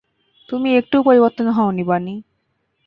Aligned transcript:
তুমি 0.49 0.69
একটুও 0.75 1.01
পরিবর্তন 1.03 1.47
হও 1.47 1.69
নি, 1.71 1.83
বানি। 1.83 2.15